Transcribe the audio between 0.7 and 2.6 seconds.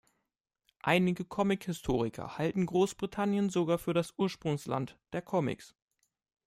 Einige Comic-Historiker